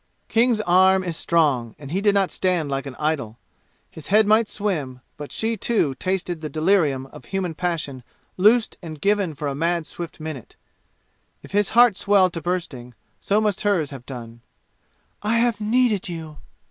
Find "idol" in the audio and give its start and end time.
2.97-3.37